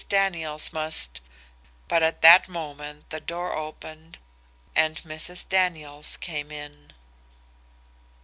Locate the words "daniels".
0.09-0.73, 5.47-6.17